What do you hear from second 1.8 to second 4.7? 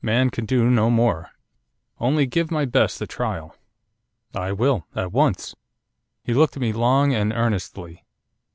Only give my best a trial.' 'I